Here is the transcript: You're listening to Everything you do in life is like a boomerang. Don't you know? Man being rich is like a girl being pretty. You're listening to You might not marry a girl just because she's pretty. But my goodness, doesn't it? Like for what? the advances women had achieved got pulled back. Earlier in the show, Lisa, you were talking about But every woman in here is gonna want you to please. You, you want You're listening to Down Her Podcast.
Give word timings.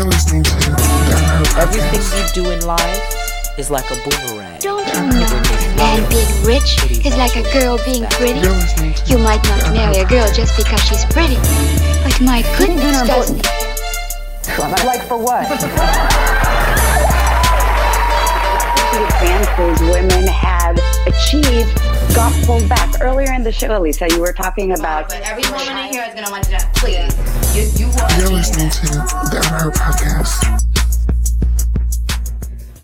You're 0.00 0.08
listening 0.08 0.42
to 0.44 0.52
Everything 1.60 2.00
you 2.16 2.24
do 2.32 2.50
in 2.52 2.64
life 2.64 3.58
is 3.58 3.70
like 3.70 3.84
a 3.90 3.96
boomerang. 3.96 4.58
Don't 4.58 4.86
you 4.88 4.94
know? 4.94 5.28
Man 5.76 6.08
being 6.08 6.42
rich 6.42 6.82
is 7.04 7.14
like 7.18 7.36
a 7.36 7.42
girl 7.52 7.78
being 7.84 8.06
pretty. 8.12 8.40
You're 8.40 8.48
listening 8.48 8.94
to 8.94 9.04
You 9.12 9.18
might 9.18 9.44
not 9.44 9.74
marry 9.74 9.98
a 9.98 10.06
girl 10.08 10.26
just 10.32 10.56
because 10.56 10.80
she's 10.84 11.04
pretty. 11.04 11.36
But 12.02 12.18
my 12.22 12.40
goodness, 12.56 13.06
doesn't 13.06 13.40
it? 13.40 14.86
Like 14.86 15.02
for 15.02 15.18
what? 15.18 15.46
the 18.92 19.04
advances 19.04 19.80
women 19.82 20.26
had 20.26 20.80
achieved 21.06 21.76
got 22.14 22.32
pulled 22.44 22.68
back. 22.68 23.00
Earlier 23.00 23.32
in 23.32 23.42
the 23.42 23.52
show, 23.52 23.80
Lisa, 23.80 24.08
you 24.10 24.20
were 24.20 24.32
talking 24.32 24.72
about 24.72 25.08
But 25.08 25.22
every 25.22 25.42
woman 25.50 25.86
in 25.86 25.92
here 25.92 26.04
is 26.06 26.14
gonna 26.14 26.30
want 26.30 26.46
you 26.50 26.58
to 26.58 26.68
please. 26.74 27.14
You, 27.56 27.86
you 27.86 27.92
want 27.96 28.12
You're 28.18 28.30
listening 28.30 28.70
to 28.70 28.86
Down 29.32 29.39
Her 29.50 29.68
Podcast. 29.72 30.69